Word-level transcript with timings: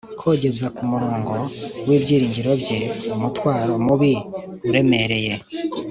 kugeza 0.19 0.65
kumurongo 0.75 1.35
wibyiringiro 1.87 2.51
bye 2.63 2.79
umutwaro 3.15 3.73
mubi 3.85 4.13
uremereye 4.69 5.33